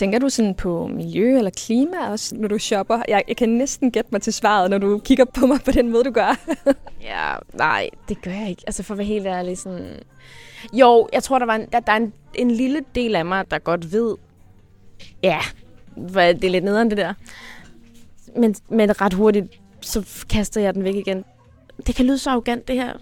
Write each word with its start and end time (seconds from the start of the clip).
Tænker 0.00 0.18
du 0.18 0.28
sådan 0.28 0.54
på 0.54 0.86
miljø 0.86 1.38
eller 1.38 1.50
klima 1.50 1.96
også, 2.10 2.36
når 2.36 2.48
du 2.48 2.58
shopper? 2.58 3.02
Jeg, 3.08 3.22
jeg 3.28 3.36
kan 3.36 3.48
næsten 3.48 3.90
gætte 3.90 4.08
mig 4.12 4.22
til 4.22 4.32
svaret, 4.32 4.70
når 4.70 4.78
du 4.78 4.98
kigger 4.98 5.24
på 5.24 5.46
mig 5.46 5.60
på 5.64 5.70
den 5.70 5.88
måde, 5.88 6.04
du 6.04 6.10
gør. 6.10 6.40
ja, 7.10 7.34
nej, 7.54 7.90
det 8.08 8.22
gør 8.22 8.30
jeg 8.30 8.48
ikke. 8.48 8.62
Altså 8.66 8.82
for 8.82 8.94
at 8.94 8.98
være 8.98 9.06
helt 9.06 9.26
ærlig, 9.26 9.58
sådan... 9.58 10.00
Jo, 10.72 11.08
jeg 11.12 11.22
tror, 11.22 11.38
der, 11.38 11.46
var 11.46 11.54
en, 11.54 11.66
der, 11.72 11.80
der 11.80 11.92
er 11.92 11.96
en, 11.96 12.12
en 12.34 12.50
lille 12.50 12.80
del 12.94 13.16
af 13.16 13.24
mig, 13.24 13.50
der 13.50 13.58
godt 13.58 13.92
ved, 13.92 14.16
ja, 15.22 15.38
det 15.96 16.44
er 16.44 16.50
lidt 16.50 16.64
nederen 16.64 16.90
det 16.90 16.98
der. 16.98 17.14
Men, 18.36 18.54
men 18.68 19.00
ret 19.00 19.14
hurtigt, 19.14 19.46
så 19.80 20.24
kaster 20.30 20.60
jeg 20.60 20.74
den 20.74 20.84
væk 20.84 20.94
igen. 20.94 21.24
Det 21.86 21.94
kan 21.94 22.06
lyde 22.06 22.18
så 22.18 22.30
arrogant, 22.30 22.68
det 22.68 22.76
her. 22.76 22.92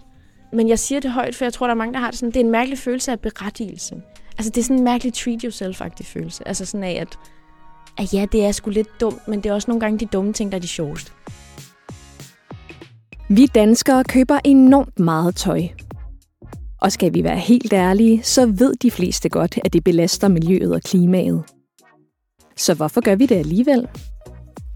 Men 0.53 0.69
jeg 0.69 0.79
siger 0.79 1.01
det 1.01 1.11
højt, 1.11 1.35
for 1.35 1.45
jeg 1.45 1.53
tror, 1.53 1.67
der 1.67 1.75
er 1.75 1.79
mange, 1.79 1.95
der 1.95 2.01
har 2.01 2.11
det 2.11 2.19
sådan. 2.19 2.31
Det 2.31 2.41
er 2.41 2.45
en 2.45 2.51
mærkelig 2.51 2.79
følelse 2.79 3.13
af 3.13 3.21
berettigelse. 3.21 4.03
Altså, 4.39 4.51
det 4.51 4.61
er 4.61 4.65
sådan 4.65 4.77
en 4.77 4.85
mærkelig 4.85 5.15
treat 5.15 5.43
yourself-agtig 5.43 6.07
følelse. 6.07 6.49
Altså 6.49 6.65
sådan 6.65 6.85
af, 6.85 6.99
at, 7.01 7.19
at 7.99 8.15
ja, 8.15 8.27
det 8.33 8.45
er 8.45 8.53
sgu 8.53 8.71
lidt 8.71 9.01
dumt, 9.01 9.29
men 9.29 9.41
det 9.41 9.51
er 9.51 9.55
også 9.55 9.71
nogle 9.71 9.81
gange 9.81 9.99
de 9.99 10.07
dumme 10.07 10.33
ting, 10.33 10.53
der 10.53 10.59
er 10.59 10.63
de 10.63 10.69
sjoveste. 10.69 11.13
Vi 13.29 13.47
danskere 13.47 14.05
køber 14.05 14.39
enormt 14.45 14.99
meget 14.99 15.37
tøj. 15.37 15.63
Og 16.81 16.93
skal 16.93 17.15
vi 17.15 17.25
være 17.25 17.39
helt 17.39 17.73
ærlige, 17.73 18.23
så 18.23 18.47
ved 18.47 18.75
de 18.75 18.91
fleste 18.91 19.29
godt, 19.29 19.59
at 19.65 19.73
det 19.73 19.85
belaster 19.85 20.29
miljøet 20.29 20.75
og 20.75 20.83
klimaet. 20.83 21.45
Så 22.57 22.75
hvorfor 22.75 23.01
gør 23.01 23.15
vi 23.15 23.27
det 23.27 23.35
alligevel? 23.35 23.89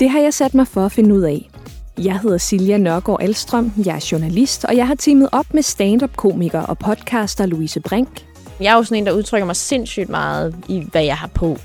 Det 0.01 0.11
har 0.11 0.21
jeg 0.21 0.35
sat 0.35 0.55
mig 0.55 0.67
for 0.67 0.85
at 0.85 0.93
finde 0.93 1.15
ud 1.15 1.23
af. 1.23 1.51
Jeg 1.99 2.21
hedder 2.21 2.39
Silja 2.39 2.79
Nørgaard 2.79 3.23
Alstrøm, 3.23 3.73
jeg 3.87 3.97
er 3.97 4.09
journalist, 4.13 4.65
og 4.65 4.77
jeg 4.77 4.87
har 4.87 4.95
teamet 4.95 5.29
op 5.33 5.55
med 5.55 5.63
stand-up-komiker 5.63 6.61
og 6.61 6.79
podcaster 6.79 7.47
Louise 7.47 7.81
Brink. 7.81 8.32
Jeg 8.63 8.73
er 8.73 8.77
jo 8.77 8.83
sådan 8.83 8.99
en, 8.99 9.07
der 9.07 9.13
udtrykker 9.13 9.47
mig 9.47 9.57
sindssygt 9.57 10.09
meget 10.09 10.57
i, 10.69 10.87
hvad 10.91 11.05
jeg 11.05 11.17
har 11.17 11.27
på. 11.27 11.57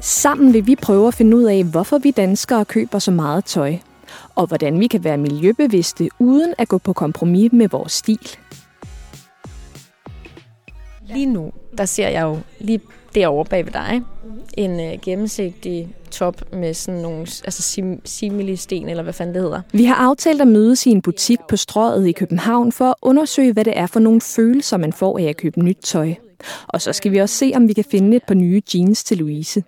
Sammen 0.00 0.52
vil 0.52 0.66
vi 0.66 0.76
prøve 0.76 1.08
at 1.08 1.14
finde 1.14 1.36
ud 1.36 1.42
af, 1.42 1.64
hvorfor 1.64 1.98
vi 1.98 2.10
danskere 2.10 2.64
køber 2.64 2.98
så 2.98 3.10
meget 3.10 3.44
tøj, 3.44 3.76
og 4.34 4.46
hvordan 4.46 4.80
vi 4.80 4.86
kan 4.86 5.04
være 5.04 5.16
miljøbevidste 5.16 6.08
uden 6.18 6.54
at 6.58 6.68
gå 6.68 6.78
på 6.78 6.92
kompromis 6.92 7.52
med 7.52 7.68
vores 7.68 7.92
stil. 7.92 8.28
Lige 11.06 11.26
nu, 11.26 11.52
der 11.78 11.84
ser 11.84 12.08
jeg 12.08 12.22
jo 12.22 12.38
lige 12.58 12.80
derovre 13.14 13.44
bag 13.44 13.64
ved 13.64 13.72
dig, 13.72 14.02
en 14.56 14.80
øh, 14.80 14.98
gennemsigtig 15.02 15.88
top 16.10 16.42
med 16.52 16.74
sådan 16.74 17.00
nogle 17.00 17.20
altså 17.20 17.62
sim, 17.62 18.00
simili-sten, 18.04 18.88
eller 18.88 19.02
hvad 19.02 19.12
fanden 19.12 19.34
det 19.34 19.42
hedder. 19.42 19.60
Vi 19.72 19.84
har 19.84 19.94
aftalt 19.94 20.40
at 20.40 20.48
mødes 20.48 20.86
i 20.86 20.90
en 20.90 21.02
butik 21.02 21.38
på 21.48 21.56
strøget 21.56 22.06
i 22.06 22.12
København 22.12 22.72
for 22.72 22.84
at 22.84 22.94
undersøge, 23.02 23.52
hvad 23.52 23.64
det 23.64 23.78
er 23.78 23.86
for 23.86 24.00
nogle 24.00 24.20
følelser, 24.20 24.76
man 24.76 24.92
får 24.92 25.18
af 25.18 25.24
at 25.24 25.36
købe 25.36 25.62
nyt 25.62 25.78
tøj. 25.82 26.14
Og 26.68 26.82
så 26.82 26.92
skal 26.92 27.12
vi 27.12 27.18
også 27.18 27.34
se, 27.34 27.52
om 27.54 27.68
vi 27.68 27.72
kan 27.72 27.84
finde 27.90 28.16
et 28.16 28.22
par 28.22 28.34
nye 28.34 28.62
jeans 28.74 29.04
til 29.04 29.18
Louise. 29.18 29.62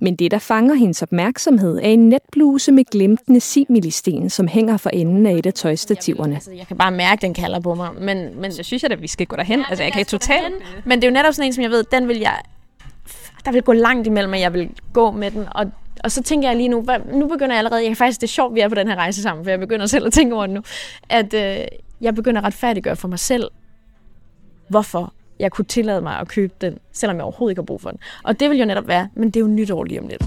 Men 0.00 0.16
det, 0.16 0.30
der 0.30 0.38
fanger 0.38 0.74
hendes 0.74 1.02
opmærksomhed, 1.02 1.78
er 1.78 1.88
en 1.88 2.08
netbluse 2.08 2.72
med 2.72 2.84
glimtende 2.84 3.40
similisten, 3.40 4.30
som 4.30 4.48
hænger 4.48 4.76
for 4.76 4.90
enden 4.90 5.26
af 5.26 5.32
et 5.32 5.46
af 5.46 5.54
tøjstativerne. 5.54 6.34
Altså, 6.34 6.52
jeg 6.52 6.66
kan 6.66 6.76
bare 6.76 6.90
mærke, 6.90 7.12
at 7.12 7.22
den 7.22 7.34
kalder 7.34 7.60
på 7.60 7.74
mig. 7.74 7.88
Men, 8.00 8.40
men 8.40 8.52
jeg 8.56 8.64
synes 8.64 8.82
jeg, 8.82 8.92
at 8.92 9.02
vi 9.02 9.06
skal 9.06 9.26
gå 9.26 9.36
derhen. 9.36 9.58
Ja, 9.58 9.64
altså, 9.68 9.82
jeg 9.84 9.92
kan 9.92 10.00
ikke 10.00 10.10
totalt. 10.10 10.54
Men 10.84 10.98
det 10.98 11.04
er 11.04 11.10
jo 11.10 11.14
netop 11.14 11.34
sådan 11.34 11.46
en, 11.46 11.52
som 11.52 11.62
jeg 11.62 11.70
ved, 11.70 11.84
den 11.92 12.08
vil 12.08 12.18
jeg... 12.18 12.38
Der 13.46 13.52
vil 13.52 13.62
gå 13.62 13.72
langt 13.72 14.06
imellem, 14.06 14.34
at 14.34 14.40
jeg 14.40 14.52
vil 14.52 14.70
gå 14.92 15.10
med 15.10 15.30
den. 15.30 15.44
Og, 15.54 15.66
og 16.04 16.12
så 16.12 16.22
tænker 16.22 16.48
jeg 16.48 16.56
lige 16.56 16.68
nu, 16.68 16.82
hvad, 16.82 16.98
nu 17.12 17.26
begynder 17.26 17.54
jeg 17.54 17.58
allerede, 17.58 17.80
jeg 17.80 17.88
kan 17.88 17.96
faktisk, 17.96 18.20
det 18.20 18.26
er 18.26 18.32
sjovt, 18.32 18.54
vi 18.54 18.60
er 18.60 18.68
på 18.68 18.74
den 18.74 18.88
her 18.88 18.96
rejse 18.96 19.22
sammen, 19.22 19.44
for 19.44 19.50
jeg 19.50 19.60
begynder 19.60 19.86
selv 19.86 20.06
at 20.06 20.12
tænke 20.12 20.34
over 20.34 20.46
det 20.46 20.54
nu, 20.54 20.62
at 21.08 21.34
øh, 21.34 21.66
jeg 22.00 22.14
begynder 22.14 22.40
at 22.40 22.44
retfærdiggøre 22.44 22.96
for 22.96 23.08
mig 23.08 23.18
selv, 23.18 23.50
hvorfor 24.68 25.12
jeg 25.40 25.52
kunne 25.52 25.64
tillade 25.64 26.00
mig 26.00 26.18
at 26.18 26.28
købe 26.28 26.52
den, 26.60 26.78
selvom 26.92 27.16
jeg 27.16 27.24
overhovedet 27.24 27.52
ikke 27.52 27.60
har 27.60 27.66
brug 27.66 27.80
for 27.80 27.90
den. 27.90 27.98
Og 28.24 28.40
det 28.40 28.50
vil 28.50 28.58
jo 28.58 28.64
netop 28.64 28.88
være, 28.88 29.08
men 29.14 29.30
det 29.30 29.36
er 29.36 29.40
jo 29.40 29.46
nytår 29.46 29.84
lige 29.84 30.00
om 30.00 30.08
lidt. 30.08 30.24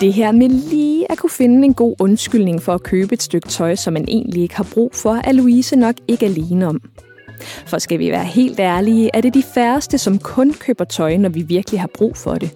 Det 0.00 0.12
her 0.12 0.32
med 0.32 0.48
lige 0.48 1.12
at 1.12 1.18
kunne 1.18 1.30
finde 1.30 1.64
en 1.64 1.74
god 1.74 1.96
undskyldning 1.98 2.62
for 2.62 2.74
at 2.74 2.82
købe 2.82 3.12
et 3.12 3.22
stykke 3.22 3.48
tøj, 3.48 3.74
som 3.74 3.92
man 3.92 4.04
egentlig 4.08 4.42
ikke 4.42 4.56
har 4.56 4.68
brug 4.74 4.94
for, 4.94 5.20
er 5.24 5.32
Louise 5.32 5.76
nok 5.76 5.94
ikke 6.08 6.26
alene 6.26 6.66
om. 6.66 6.80
For 7.66 7.78
skal 7.78 7.98
vi 7.98 8.10
være 8.10 8.24
helt 8.24 8.60
ærlige, 8.60 9.10
er 9.14 9.20
det 9.20 9.34
de 9.34 9.42
færreste, 9.54 9.98
som 9.98 10.18
kun 10.18 10.54
køber 10.54 10.84
tøj, 10.84 11.16
når 11.16 11.28
vi 11.28 11.42
virkelig 11.42 11.80
har 11.80 11.90
brug 11.94 12.16
for 12.16 12.34
det. 12.34 12.50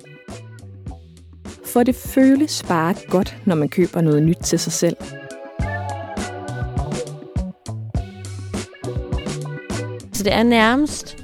For 1.64 1.82
det 1.82 1.94
føles 1.94 2.62
bare 2.68 2.94
godt, 3.08 3.36
når 3.44 3.54
man 3.54 3.68
køber 3.68 4.00
noget 4.00 4.22
nyt 4.22 4.38
til 4.44 4.58
sig 4.58 4.72
selv. 4.72 4.96
Så 10.12 10.24
det 10.24 10.32
er 10.32 10.42
nærmest 10.42 11.16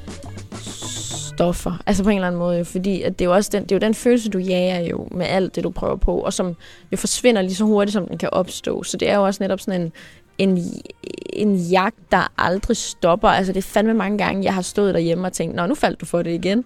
stoffer, 1.35 1.83
altså 1.87 2.05
på 2.05 2.11
en 2.11 2.17
eller 2.17 2.27
anden 2.27 2.39
måde, 2.39 2.65
fordi 2.65 3.03
at 3.03 3.19
det 3.19 3.25
er 3.25 3.29
jo 3.29 3.35
også 3.35 3.51
den, 3.53 3.63
det 3.63 3.73
er 3.73 3.77
jo 3.77 3.81
den 3.81 3.95
følelse, 3.95 4.31
du 4.31 4.39
jager 4.39 4.81
jo 4.81 5.09
med 5.11 5.27
alt 5.27 5.55
det, 5.55 5.65
du 5.65 5.71
prøver 5.71 5.97
på, 5.97 6.17
og 6.19 6.33
som 6.33 6.57
jo 6.93 6.97
forsvinder 6.97 7.43
lige 7.43 7.55
så 7.55 7.65
hurtigt, 7.65 7.93
som 7.93 8.07
den 8.09 8.19
kan 8.19 8.29
opstå. 8.33 8.83
Så 8.83 8.97
det 8.97 9.11
er 9.11 9.17
jo 9.17 9.25
også 9.25 9.43
netop 9.43 9.61
sådan 9.61 9.81
en, 9.81 9.93
en, 10.39 10.59
en 11.33 11.57
jagt, 11.57 12.11
der 12.11 12.33
aldrig 12.39 12.77
stopper. 12.77 13.29
Altså 13.29 13.53
det 13.53 13.59
er 13.59 13.69
fandme 13.69 13.95
mange 13.95 14.19
gange, 14.19 14.45
jeg 14.45 14.55
har 14.55 14.63
stået 14.63 14.95
derhjemme 14.95 15.27
og 15.27 15.33
tænkt, 15.33 15.57
nå, 15.57 15.67
nu 15.67 15.75
faldt 15.75 16.01
du 16.01 16.07
for 16.07 16.23
det 16.23 16.31
igen. 16.31 16.65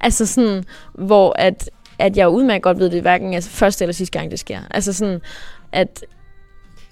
Altså 0.00 0.26
sådan, 0.26 0.64
hvor 0.94 1.34
at, 1.38 1.70
at 1.98 2.16
jeg 2.16 2.28
udmærket 2.28 2.62
godt 2.62 2.78
ved, 2.78 2.90
det 2.90 3.02
hverken 3.02 3.34
altså, 3.34 3.50
første 3.50 3.84
eller 3.84 3.92
sidste 3.92 4.18
gang, 4.18 4.30
det 4.30 4.38
sker. 4.38 4.58
Altså 4.70 4.92
sådan, 4.92 5.20
at 5.72 6.04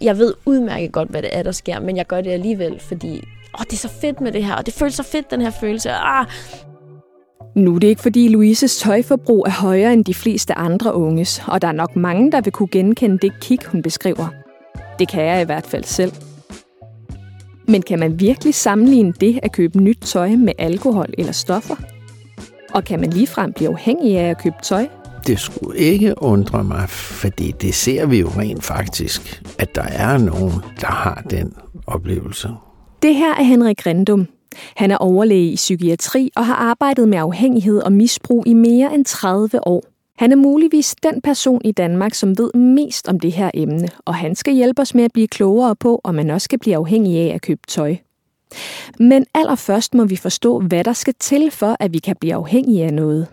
jeg 0.01 0.19
ved 0.19 0.35
udmærket 0.47 0.93
godt, 0.93 1.09
hvad 1.09 1.23
det 1.23 1.31
er, 1.33 1.43
der 1.43 1.53
sker, 1.53 1.81
men 1.81 1.97
jeg 1.97 2.07
gør 2.07 2.21
det 2.21 2.31
alligevel, 2.31 2.81
fordi 2.81 3.11
åh, 3.55 3.65
det 3.65 3.73
er 3.73 3.77
så 3.77 3.91
fedt 4.01 4.21
med 4.21 4.33
det 4.33 4.45
her, 4.45 4.55
og 4.55 4.67
det 4.67 4.75
føles 4.75 4.95
så 4.95 5.03
fedt, 5.03 5.31
den 5.31 5.41
her 5.41 5.51
følelse. 5.51 5.91
Ah. 5.91 6.27
Nu 7.57 7.75
er 7.75 7.79
det 7.79 7.89
ikke, 7.89 8.03
fordi 8.03 8.29
Louises 8.29 8.79
tøjforbrug 8.79 9.47
er 9.47 9.51
højere 9.51 9.93
end 9.93 10.05
de 10.05 10.15
fleste 10.15 10.55
andre 10.55 10.95
unges, 10.95 11.43
og 11.47 11.63
der 11.63 11.69
er 11.69 11.73
nok 11.73 11.97
mange, 11.97 12.33
der 12.33 12.41
vil 12.41 12.53
kunne 12.53 12.69
genkende 12.69 13.19
det 13.19 13.41
kig, 13.41 13.59
hun 13.67 13.83
beskriver. 13.83 14.29
Det 14.99 15.09
kan 15.09 15.25
jeg 15.25 15.43
i 15.43 15.45
hvert 15.45 15.67
fald 15.67 15.85
selv. 15.85 16.13
Men 17.69 17.83
kan 17.83 17.99
man 17.99 18.21
virkelig 18.21 18.55
sammenligne 18.55 19.13
det 19.21 19.41
at 19.43 19.53
købe 19.53 19.83
nyt 19.83 19.99
tøj 20.01 20.29
med 20.29 20.53
alkohol 20.59 21.07
eller 21.19 21.33
stoffer? 21.33 21.77
Og 22.75 22.85
kan 22.85 23.01
man 23.01 23.11
ligefrem 23.11 23.53
blive 23.53 23.71
afhængig 23.71 24.19
af 24.19 24.31
at 24.31 24.39
købe 24.43 24.57
tøj? 24.63 24.87
Det 25.27 25.39
skulle 25.41 25.79
ikke 25.79 26.15
undre 26.23 26.65
mig, 26.65 26.89
fordi 26.89 27.51
det 27.61 27.75
ser 27.75 28.07
vi 28.07 28.21
jo 28.21 28.29
rent 28.29 28.65
faktisk, 28.65 29.43
at 29.59 29.75
der 29.75 29.83
er 29.83 30.19
nogen, 30.19 30.53
der 30.81 30.87
har 30.87 31.25
den 31.31 31.53
oplevelse. 31.87 32.49
Det 33.03 33.15
her 33.15 33.35
er 33.35 33.43
Henrik 33.43 33.87
Rendum. 33.87 34.27
Han 34.77 34.91
er 34.91 34.97
overlæge 34.97 35.53
i 35.53 35.57
psykiatri 35.57 36.31
og 36.37 36.47
har 36.47 36.55
arbejdet 36.55 37.09
med 37.09 37.19
afhængighed 37.19 37.79
og 37.79 37.93
misbrug 37.93 38.47
i 38.47 38.53
mere 38.53 38.95
end 38.95 39.05
30 39.05 39.67
år. 39.67 39.98
Han 40.19 40.33
er 40.33 40.37
muligvis 40.37 40.97
den 41.03 41.21
person 41.21 41.61
i 41.65 41.73
Danmark, 41.73 42.15
som 42.15 42.39
ved 42.39 42.55
mest 42.55 43.09
om 43.09 43.21
det 43.21 43.33
her 43.33 43.51
emne, 43.55 43.89
og 44.05 44.15
han 44.15 44.35
skal 44.35 44.55
hjælpe 44.55 44.83
os 44.83 44.95
med 44.95 45.05
at 45.05 45.13
blive 45.13 45.29
klogere 45.29 45.77
på, 45.77 46.01
om 46.05 46.15
man 46.15 46.31
også 46.31 46.45
skal 46.45 46.59
blive 46.59 46.77
afhængig 46.77 47.19
af 47.19 47.35
at 47.35 47.43
købe 47.43 47.61
tøj. 47.69 47.97
Men 48.99 49.27
allerførst 49.35 49.95
må 49.95 50.05
vi 50.05 50.17
forstå, 50.17 50.61
hvad 50.61 50.85
der 50.85 50.93
skal 50.93 51.15
til 51.21 51.51
for, 51.51 51.77
at 51.81 51.93
vi 51.93 51.99
kan 51.99 52.17
blive 52.21 52.35
afhængige 52.35 52.85
af 52.85 52.95
noget. 52.95 53.27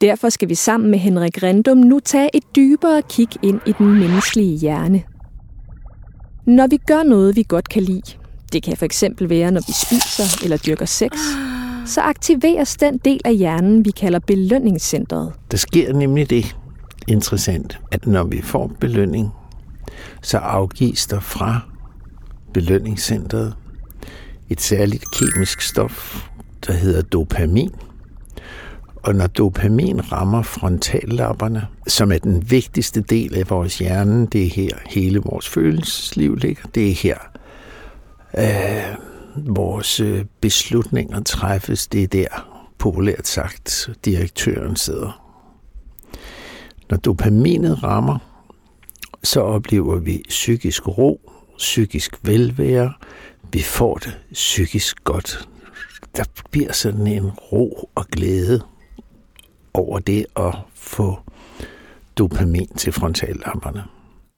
Derfor 0.00 0.28
skal 0.28 0.48
vi 0.48 0.54
sammen 0.54 0.90
med 0.90 0.98
Henrik 0.98 1.42
Rendum 1.42 1.78
nu 1.78 2.00
tage 2.00 2.30
et 2.34 2.42
dybere 2.56 3.02
kig 3.02 3.28
ind 3.42 3.60
i 3.66 3.72
den 3.78 3.98
menneskelige 3.98 4.58
hjerne. 4.58 5.02
Når 6.46 6.66
vi 6.66 6.76
gør 6.76 7.02
noget, 7.02 7.36
vi 7.36 7.44
godt 7.48 7.68
kan 7.68 7.82
lide, 7.82 8.16
det 8.52 8.62
kan 8.62 8.76
for 8.76 8.84
eksempel 8.84 9.30
være, 9.30 9.50
når 9.50 9.60
vi 9.66 9.72
spiser 9.72 10.44
eller 10.44 10.56
dyrker 10.56 10.86
sex, 10.86 11.12
så 11.86 12.00
aktiveres 12.00 12.76
den 12.76 12.98
del 13.04 13.20
af 13.24 13.36
hjernen, 13.36 13.84
vi 13.84 13.90
kalder 13.90 14.18
belønningscentret. 14.18 15.32
Der 15.50 15.56
sker 15.56 15.92
nemlig 15.92 16.30
det 16.30 16.56
interessant, 17.08 17.80
at 17.90 18.06
når 18.06 18.24
vi 18.24 18.42
får 18.42 18.72
belønning, 18.80 19.30
så 20.22 20.38
afgives 20.38 21.06
der 21.06 21.20
fra 21.20 21.60
belønningscentret 22.52 23.54
et 24.48 24.60
særligt 24.60 25.04
kemisk 25.10 25.60
stof, 25.60 26.28
der 26.66 26.72
hedder 26.72 27.02
dopamin. 27.02 27.70
Og 28.96 29.14
når 29.14 29.26
dopamin 29.26 30.12
rammer 30.12 30.42
frontallapperne, 30.42 31.66
som 31.86 32.12
er 32.12 32.18
den 32.18 32.50
vigtigste 32.50 33.00
del 33.00 33.38
af 33.38 33.50
vores 33.50 33.78
hjerne, 33.78 34.26
det 34.26 34.42
er 34.44 34.50
her 34.50 34.76
hele 34.86 35.18
vores 35.18 35.48
følelsesliv 35.48 36.36
ligger, 36.36 36.62
det 36.74 36.90
er 36.90 36.94
her 36.94 37.16
øh, 38.38 39.05
vores 39.36 40.00
øh, 40.00 40.24
beslutninger 40.40 41.20
træffes, 41.20 41.86
det 41.86 42.02
er 42.02 42.06
der, 42.06 42.28
populært 42.78 43.26
sagt, 43.26 43.90
direktøren 44.04 44.76
sidder. 44.76 45.22
Når 46.90 46.96
dopaminet 46.96 47.82
rammer, 47.82 48.18
så 49.22 49.40
oplever 49.40 49.96
vi 49.96 50.22
psykisk 50.28 50.88
ro, 50.88 51.20
psykisk 51.58 52.18
velvære, 52.22 52.92
vi 53.52 53.62
får 53.62 53.94
det 53.94 54.18
psykisk 54.32 55.04
godt. 55.04 55.48
Der 56.16 56.24
bliver 56.50 56.72
sådan 56.72 57.06
en 57.06 57.30
ro 57.30 57.90
og 57.94 58.06
glæde 58.06 58.62
over 59.74 59.98
det 59.98 60.26
at 60.36 60.54
få 60.74 61.18
dopamin 62.18 62.68
til 62.76 62.92
frontallamperne. 62.92 63.84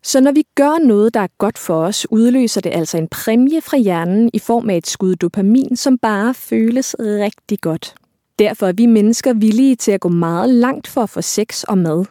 Så 0.08 0.20
når 0.20 0.32
vi 0.32 0.44
gør 0.54 0.86
noget, 0.86 1.14
der 1.14 1.20
er 1.20 1.28
godt 1.38 1.58
for 1.58 1.84
os, 1.84 2.06
udløser 2.10 2.60
det 2.60 2.70
altså 2.74 2.98
en 2.98 3.08
præmie 3.08 3.60
fra 3.60 3.76
hjernen 3.76 4.30
i 4.32 4.38
form 4.38 4.70
af 4.70 4.76
et 4.76 4.86
skud 4.86 5.14
dopamin, 5.14 5.76
som 5.76 5.98
bare 5.98 6.34
føles 6.34 6.96
rigtig 6.98 7.60
godt. 7.60 7.94
Derfor 8.38 8.66
er 8.66 8.72
vi 8.72 8.86
mennesker 8.86 9.32
villige 9.32 9.76
til 9.76 9.92
at 9.92 10.00
gå 10.00 10.08
meget 10.08 10.50
langt 10.50 10.88
for 10.88 11.02
at 11.02 11.10
få 11.10 11.20
sex 11.20 11.62
og 11.62 11.78
mad. 11.78 12.04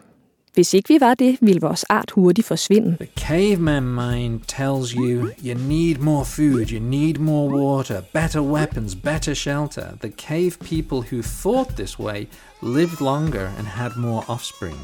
Hvis 0.54 0.74
ikke 0.74 0.94
vi 0.94 0.98
var 1.00 1.14
det, 1.14 1.38
ville 1.42 1.62
vores 1.62 1.84
art 1.84 2.12
hurtigt 2.12 2.48
forsvinde. 2.48 2.98
The 3.00 3.10
caveman 3.16 3.84
mind 3.84 4.42
tells 4.48 4.92
you 4.92 5.30
you 5.46 5.58
need 5.68 5.98
more 6.00 6.26
food, 6.26 6.72
you 6.72 6.80
need 6.80 7.16
more 7.20 7.50
water, 7.50 8.02
better 8.14 8.42
weapons, 8.42 8.96
better 8.96 9.34
shelter. 9.34 9.86
The 10.02 10.12
cave 10.18 10.52
people 10.60 10.98
who 10.98 11.22
thought 11.22 11.76
this 11.76 12.00
way 12.00 12.26
lived 12.62 13.02
longer 13.02 13.48
and 13.58 13.68
had 13.68 13.92
more 13.98 14.24
offspring. 14.28 14.78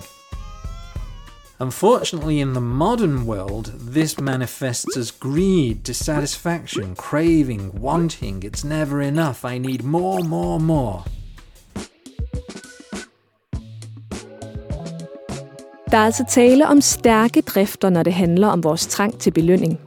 Unfortunately, 1.59 2.39
in 2.39 2.53
the 2.53 2.61
modern 2.61 3.25
world, 3.25 3.65
this 3.93 4.19
manifests 4.19 4.97
as 4.97 5.11
greed, 5.11 5.83
dissatisfaction, 5.83 6.95
craving, 6.95 7.71
wanting. 7.81 8.43
It's 8.43 8.63
never 8.63 9.01
enough. 9.01 9.45
I 9.45 9.57
need 9.57 9.83
more, 9.83 10.23
more, 10.23 10.59
more. 10.59 11.03
Der 15.91 15.99
er 15.99 16.05
altså 16.05 16.25
tale 16.29 16.67
om 16.67 16.81
stærke 16.81 17.41
drifter, 17.41 17.89
når 17.89 18.03
det 18.03 18.13
handler 18.13 18.47
om 18.47 18.63
vores 18.63 18.87
trang 18.87 19.19
til 19.19 19.31
belønning. 19.31 19.79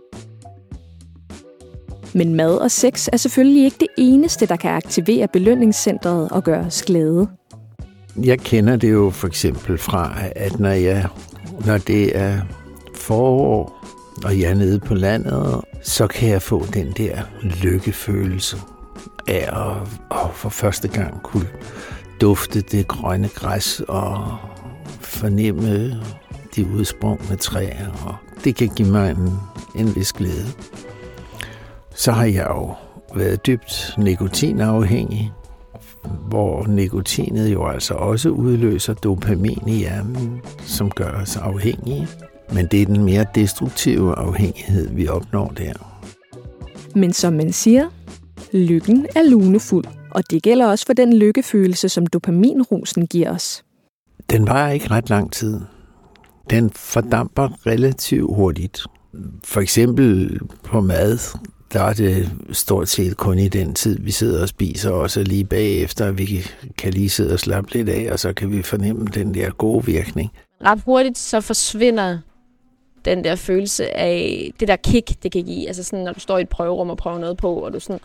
Men 2.15 2.35
mad 2.35 2.57
og 2.57 2.71
sex 2.71 3.09
er 3.13 3.17
selvfølgelig 3.17 3.65
ikke 3.65 3.77
det 3.81 3.89
eneste, 3.99 4.47
der 4.47 4.57
kan 4.57 4.71
aktivere 4.71 5.29
belønningscentret 5.29 6.29
og 6.29 6.45
gøre 6.45 6.67
os 6.67 6.83
glade. 6.83 7.29
Jeg 8.25 8.39
kender 8.41 8.77
det 8.77 8.93
jo 8.93 9.11
for 9.11 9.27
eksempel 9.27 9.79
fra, 9.79 10.15
at 10.37 10.61
når, 10.61 10.71
jeg, 10.71 11.09
når 11.64 11.79
det 11.79 12.17
er 12.17 12.41
forår, 12.94 13.85
og 14.25 14.41
jeg 14.41 14.50
er 14.50 14.55
nede 14.55 14.81
på 14.81 14.94
landet, 14.94 15.61
så 15.82 16.06
kan 16.06 16.29
jeg 16.29 16.43
få 16.43 16.67
den 16.75 16.93
der 16.93 17.23
lykkefølelse 17.43 18.56
af 19.29 19.49
at, 19.53 19.76
at 20.11 20.31
for 20.35 20.49
første 20.49 20.88
gang 20.88 21.23
kunne 21.23 21.49
dufte 22.20 22.61
det 22.61 22.88
grønne 22.88 23.29
græs 23.29 23.82
og 23.88 24.37
fornemme 25.00 26.03
de 26.56 26.67
udsprungne 26.67 27.37
træer, 27.37 27.88
og 28.06 28.14
det 28.44 28.56
kan 28.56 28.69
give 28.69 28.91
mig 28.91 29.11
en, 29.11 29.32
en 29.75 29.97
vis 29.97 30.12
glæde. 30.12 30.47
Så 31.94 32.12
har 32.12 32.25
jeg 32.25 32.47
jo 32.50 32.75
været 33.14 33.47
dybt 33.47 33.94
nikotinafhængig, 33.99 35.32
hvor 36.29 36.67
nikotinet 36.67 37.53
jo 37.53 37.67
altså 37.67 37.94
også 37.94 38.29
udløser 38.29 38.94
dopamin 38.94 39.62
i 39.67 39.76
hjernen, 39.76 40.41
som 40.61 40.91
gør 40.91 41.11
os 41.11 41.37
afhængige. 41.37 42.08
Men 42.53 42.67
det 42.67 42.82
er 42.82 42.87
den 42.87 43.05
mere 43.05 43.26
destruktive 43.35 44.19
afhængighed, 44.19 44.88
vi 44.88 45.08
opnår 45.08 45.49
der. 45.49 45.73
Men 46.94 47.12
som 47.12 47.32
man 47.32 47.53
siger, 47.53 47.88
lykken 48.53 49.06
er 49.17 49.31
lunefuld, 49.31 49.85
og 50.11 50.31
det 50.31 50.43
gælder 50.43 50.67
også 50.67 50.87
for 50.87 50.93
den 50.93 51.12
lykkefølelse, 51.12 51.88
som 51.88 52.06
dopaminrusen 52.06 53.06
giver 53.06 53.35
os. 53.35 53.64
Den 54.31 54.47
varer 54.47 54.70
ikke 54.70 54.91
ret 54.91 55.11
lang 55.11 55.32
tid. 55.32 55.61
Den 56.50 56.70
fordamper 56.70 57.67
relativt 57.67 58.35
hurtigt. 58.35 58.82
For 59.44 59.61
eksempel 59.61 60.41
på 60.64 60.81
mad, 60.81 61.19
der 61.73 61.83
er 61.83 61.93
det 61.93 62.31
stort 62.53 62.89
set 62.89 63.17
kun 63.17 63.39
i 63.39 63.49
den 63.49 63.75
tid, 63.75 63.99
vi 64.01 64.11
sidder 64.11 64.43
og 64.43 64.49
spiser, 64.49 64.91
og 64.91 65.11
så 65.11 65.23
lige 65.23 65.45
bagefter, 65.45 66.11
vi 66.11 66.47
kan 66.79 66.93
lige 66.93 67.11
sidde 67.11 67.33
og 67.33 67.41
slappe 67.41 67.73
lidt 67.73 67.89
af, 67.89 68.13
og 68.13 68.19
så 68.19 68.33
kan 68.33 68.53
vi 68.53 68.63
fornemme 68.63 69.07
den 69.15 69.35
der 69.35 69.51
gode 69.51 69.85
virkning. 69.85 70.31
Ret 70.65 70.83
hurtigt 70.85 71.19
så 71.19 71.41
forsvinder 71.41 72.19
den 73.05 73.25
der 73.25 73.37
følelse 73.37 73.97
af 73.97 74.51
det 74.61 74.69
der 74.69 74.77
kick, 74.77 75.23
det 75.23 75.33
kan 75.33 75.45
give. 75.45 75.67
Altså 75.67 75.83
sådan, 75.83 76.05
når 76.05 76.13
du 76.13 76.21
står 76.21 76.39
i 76.39 76.43
et 76.43 76.49
prøverum 76.49 76.91
og 76.91 76.97
prøver 76.97 77.19
noget 77.19 77.37
på, 77.37 77.55
og 77.55 77.73
du 77.73 77.77
er 77.77 77.81
sådan, 77.81 78.01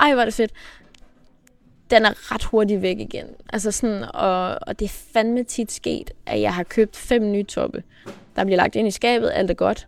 ej, 0.00 0.12
hvor 0.12 0.20
er 0.20 0.24
det 0.24 0.34
fedt 0.34 0.52
den 1.90 2.04
er 2.04 2.32
ret 2.32 2.44
hurtigt 2.44 2.82
væk 2.82 2.98
igen. 2.98 3.26
Altså 3.52 3.70
sådan, 3.70 4.04
og, 4.14 4.58
og 4.66 4.78
det 4.78 4.84
er 4.84 4.94
fandme 5.12 5.44
tit 5.44 5.72
sket, 5.72 6.10
at 6.26 6.40
jeg 6.40 6.54
har 6.54 6.62
købt 6.62 6.96
fem 6.96 7.32
nye 7.32 7.44
toppe. 7.44 7.82
Der 8.36 8.44
bliver 8.44 8.56
lagt 8.56 8.76
ind 8.76 8.88
i 8.88 8.90
skabet, 8.90 9.30
alt 9.34 9.50
er 9.50 9.54
godt. 9.54 9.86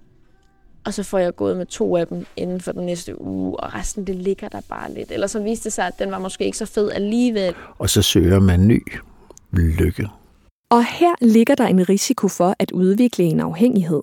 Og 0.89 0.95
så 0.95 1.03
får 1.03 1.19
jeg 1.19 1.37
gået 1.37 1.57
med 1.57 1.67
to 1.67 1.97
af 1.97 2.07
dem 2.07 2.27
inden 2.37 2.61
for 2.61 2.73
den 2.73 2.87
næste 2.87 3.21
uge, 3.21 3.61
og 3.61 3.75
resten 3.75 4.07
det 4.07 4.15
ligger 4.15 4.49
der 4.49 4.61
bare 4.69 4.95
lidt. 4.95 5.11
Eller 5.11 5.27
så 5.27 5.41
viste 5.41 5.65
det 5.65 5.73
sig, 5.73 5.87
at 5.87 5.99
den 5.99 6.11
var 6.11 6.19
måske 6.19 6.45
ikke 6.45 6.59
så 6.59 6.67
fed 6.67 6.91
alligevel. 6.91 7.55
Og 7.79 7.91
så 7.91 8.03
søger 8.03 8.41
man 8.41 8.67
ny 8.67 8.83
lykke. 9.53 10.09
Og 10.71 10.85
her 10.85 11.15
ligger 11.21 11.55
der 11.55 11.67
en 11.67 11.89
risiko 11.89 12.29
for 12.29 12.55
at 12.59 12.71
udvikle 12.71 13.25
en 13.25 13.41
afhængighed. 13.41 14.03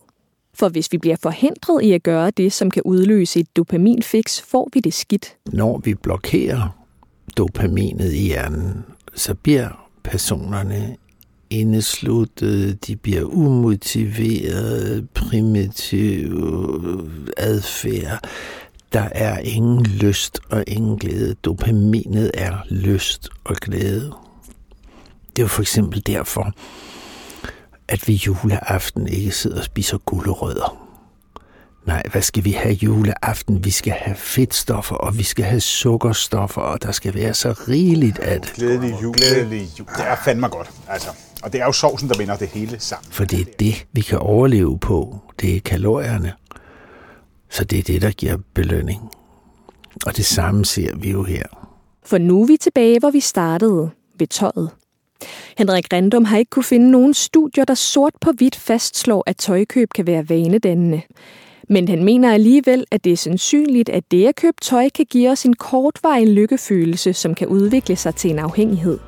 For 0.54 0.70
hvis 0.70 0.92
vi 0.92 0.98
bliver 0.98 1.16
forhindret 1.22 1.84
i 1.84 1.92
at 1.92 2.04
gøre 2.04 2.32
det, 2.32 2.54
som 2.54 2.72
kan 2.72 2.82
udløse 2.86 3.40
et 3.40 3.56
dopaminfix, 3.56 4.42
får 4.42 4.70
vi 4.74 4.80
det 4.80 4.94
skidt. 4.94 5.36
Når 5.46 5.78
vi 5.78 5.94
blokerer 5.94 6.78
dopaminet 7.38 8.14
i 8.14 8.28
hjernen, 8.28 8.86
så 9.16 9.34
bliver 9.34 9.90
personerne 10.04 10.96
indesluttet, 11.56 12.88
de 12.88 12.96
bliver 12.96 13.24
umotiveret, 13.24 15.10
primitiv 15.14 16.42
adfærd. 17.38 18.30
Der 18.94 19.08
er 19.12 19.38
ingen 19.38 19.86
lyst 19.86 20.40
og 20.50 20.64
ingen 20.68 20.98
glæde. 20.98 21.34
Dopaminet 21.34 22.32
er 22.34 22.58
lyst 22.70 23.30
og 23.44 23.56
glæde. 23.56 24.14
Det 25.30 25.42
er 25.42 25.44
jo 25.44 25.48
for 25.48 25.62
eksempel 25.62 26.04
derfor, 26.08 26.52
at 27.88 28.08
vi 28.08 28.14
juleaften 28.14 29.08
ikke 29.08 29.32
sidder 29.32 29.58
og 29.58 29.64
spiser 29.64 29.98
gulerødder. 29.98 30.86
Nej, 31.86 32.04
hvad 32.12 32.22
skal 32.22 32.46
vi 32.46 32.52
have 32.52 32.74
juleaften? 32.74 33.66
Vi 33.66 33.70
skal 33.70 33.94
have 33.94 34.16
fedtstoffer, 34.16 34.96
og 34.96 35.18
vi 35.18 35.24
skal 35.24 35.46
have 35.46 35.62
sukkerstoffer, 35.62 36.62
og 36.62 36.84
der 36.84 36.92
skal 36.92 37.14
være 37.14 37.34
så 37.34 37.52
rigeligt 37.68 38.20
at... 38.20 38.52
Glædelig 38.56 38.96
jul, 39.02 39.16
glædelig 39.16 39.68
jul. 39.80 39.88
Det 39.98 40.08
er 40.08 40.16
fandme 40.26 40.48
godt, 40.48 40.72
altså. 40.88 41.10
Og 41.46 41.54
det 41.54 41.62
er 41.62 41.66
jo 41.66 41.72
sovsen, 41.72 42.10
der 42.10 42.18
binder 42.18 42.38
det 42.38 42.48
hele 42.48 42.80
sammen. 42.80 43.12
For 43.12 43.26
det 43.26 43.40
er 43.40 43.46
det, 43.60 43.86
vi 43.92 44.02
kan 44.02 44.20
overleve 44.20 44.80
på. 44.80 45.18
Det 45.42 45.56
er 45.56 45.60
kalorierne. 45.60 46.34
Så 47.50 47.64
det 47.64 47.80
er 47.80 47.84
det, 47.84 48.02
der 48.02 48.12
giver 48.12 48.38
belønning. 48.54 49.02
Og 50.06 50.18
det 50.18 50.26
samme 50.26 50.66
ser 50.66 50.96
vi 50.96 51.12
jo 51.12 51.24
her. 51.24 51.44
For 52.06 52.18
nu 52.18 52.42
er 52.42 52.48
vi 52.48 52.58
tilbage, 52.58 53.00
hvor 53.00 53.12
vi 53.12 53.20
startede 53.20 53.90
ved 54.20 54.28
tøjet. 54.28 54.70
Henrik 55.58 55.94
Randum 55.94 56.26
har 56.26 56.38
ikke 56.38 56.50
kunne 56.50 56.64
finde 56.64 56.92
nogen 56.92 57.14
studier, 57.14 57.66
der 57.66 57.74
sort 57.74 58.14
på 58.22 58.32
hvidt 58.38 58.56
fastslår, 58.56 59.24
at 59.26 59.38
tøjkøb 59.38 59.90
kan 59.96 60.08
være 60.08 60.30
vanedannende. 60.30 61.02
Men 61.70 61.88
han 61.88 62.04
mener 62.04 62.34
alligevel, 62.34 62.86
at 62.92 63.04
det 63.04 63.12
er 63.12 63.18
sandsynligt, 63.18 63.90
at 63.90 64.04
det 64.12 64.28
at 64.28 64.36
købe 64.36 64.58
tøj 64.62 64.90
kan 64.90 65.06
give 65.10 65.30
os 65.30 65.46
en 65.46 65.56
kortvarig 65.56 66.28
lykkefølelse, 66.28 67.14
som 67.14 67.36
kan 67.36 67.48
udvikle 67.48 67.96
sig 67.96 68.16
til 68.16 68.30
en 68.30 68.40
afhængighed. 68.40 69.00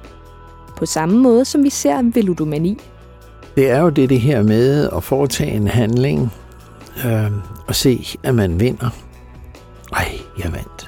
På 0.78 0.86
samme 0.86 1.18
måde 1.18 1.46
som 1.46 1.64
vi 1.64 1.70
ser 1.70 2.02
ved 2.14 2.24
ludomani. 2.24 2.80
Det 3.56 3.70
er 3.70 3.80
jo 3.80 3.90
det, 3.90 4.10
det 4.10 4.22
her 4.22 4.44
med 4.44 4.90
at 4.96 5.04
foretage 5.04 5.52
en 5.52 5.68
handling 5.68 6.34
øh, 7.06 7.32
og 7.68 7.76
se, 7.76 8.06
at 8.24 8.36
man 8.36 8.60
vinder. 8.60 8.90
Ej, 9.94 10.08
jeg 10.40 10.52
vandt. 10.52 10.88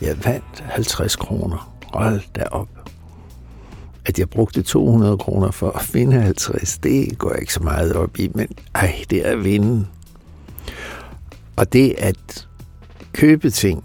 Jeg 0.00 0.16
vandt 0.24 0.60
50 0.60 1.16
kroner. 1.16 1.74
Hold 1.92 2.20
da 2.36 2.44
op. 2.50 2.68
At 4.06 4.18
jeg 4.18 4.30
brugte 4.30 4.62
200 4.62 5.18
kroner 5.18 5.50
for 5.50 5.70
at 5.70 5.82
finde 5.82 6.20
50, 6.20 6.78
det 6.78 7.18
går 7.18 7.30
jeg 7.30 7.40
ikke 7.40 7.54
så 7.54 7.62
meget 7.62 7.92
op 7.92 8.18
i, 8.18 8.30
men 8.34 8.48
ej, 8.74 9.04
det 9.10 9.26
er 9.26 9.32
at 9.32 9.44
vinde. 9.44 9.86
Og 11.56 11.72
det 11.72 11.94
at 11.98 12.48
købe 13.12 13.50
ting, 13.50 13.84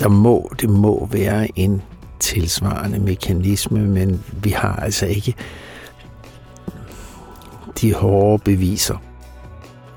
der 0.00 0.08
må, 0.08 0.52
det 0.60 0.70
må 0.70 1.08
være 1.12 1.58
en 1.58 1.82
tilsvarende 2.20 2.98
mekanisme, 2.98 3.80
men 3.80 4.24
vi 4.42 4.50
har 4.50 4.76
altså 4.76 5.06
ikke 5.06 5.34
de 7.80 7.94
hårde 7.94 8.42
beviser. 8.44 9.02